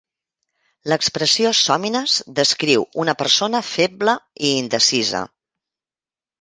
[0.93, 4.19] L'expressió "sòmines" descriu una persona feble
[4.51, 5.25] i indecisa.